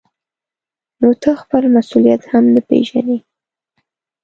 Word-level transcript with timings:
نو 1.01 1.09
ته 1.21 1.29
خپل 1.41 1.63
مسؤلیت 1.75 2.23
هم 2.31 2.45
نه 2.55 2.61
پېژنې. 2.69 3.17